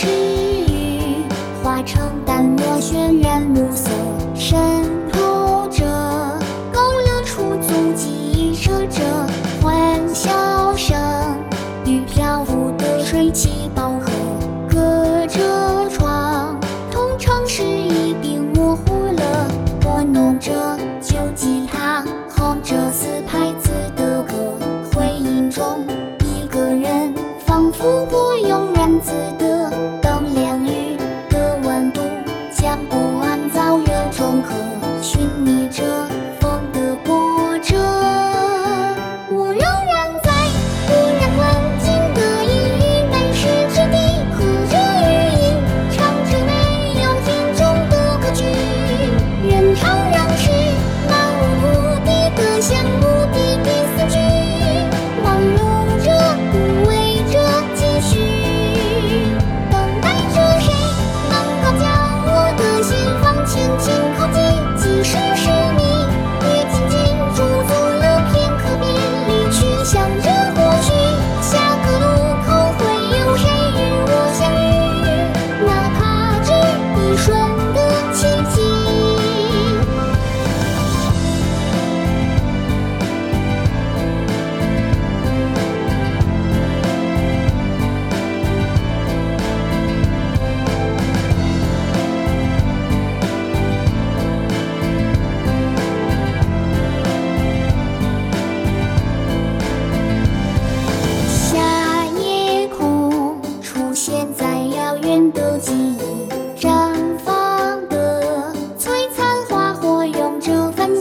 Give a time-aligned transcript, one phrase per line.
[0.00, 0.06] 池
[0.66, 1.26] 鱼
[1.62, 3.90] 化成淡墨渲染暮色
[4.34, 4.58] 渗
[5.12, 5.84] 透着
[6.72, 9.02] 勾勒出足迹预射着
[9.60, 10.98] 欢笑声
[11.84, 14.10] 与漂浮的水汽饱和
[14.70, 16.58] 隔着窗
[16.90, 19.50] 同城市一并模糊了
[19.82, 23.19] 拨弄着旧吉他哼着四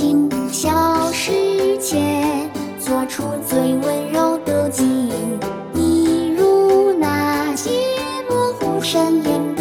[0.00, 7.70] 听消失前，做出最温柔的记忆，一如那些
[8.26, 9.59] 模糊身影。